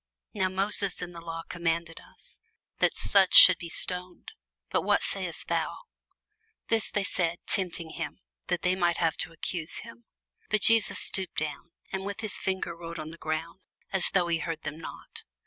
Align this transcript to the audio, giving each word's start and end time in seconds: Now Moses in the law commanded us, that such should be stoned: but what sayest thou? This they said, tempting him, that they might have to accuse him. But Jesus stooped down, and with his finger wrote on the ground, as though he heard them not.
Now 0.33 0.49
Moses 0.49 0.99
in 1.03 1.11
the 1.11 1.21
law 1.21 1.43
commanded 1.47 1.99
us, 1.99 2.39
that 2.79 2.95
such 2.95 3.35
should 3.35 3.59
be 3.59 3.69
stoned: 3.69 4.31
but 4.71 4.81
what 4.81 5.03
sayest 5.03 5.47
thou? 5.47 5.77
This 6.69 6.89
they 6.89 7.03
said, 7.03 7.37
tempting 7.45 7.91
him, 7.91 8.19
that 8.47 8.63
they 8.63 8.75
might 8.75 8.97
have 8.97 9.15
to 9.17 9.31
accuse 9.31 9.81
him. 9.81 10.05
But 10.49 10.61
Jesus 10.61 10.97
stooped 10.97 11.37
down, 11.37 11.73
and 11.93 12.03
with 12.03 12.21
his 12.21 12.39
finger 12.39 12.75
wrote 12.75 12.97
on 12.97 13.11
the 13.11 13.17
ground, 13.19 13.59
as 13.93 14.09
though 14.09 14.25
he 14.27 14.39
heard 14.39 14.63
them 14.63 14.79
not. 14.79 15.21